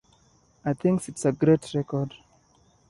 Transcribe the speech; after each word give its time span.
I 0.65 0.73
think 0.73 1.07
it's 1.07 1.25
a 1.25 1.31
great 1.31 1.75
record. 1.75 2.15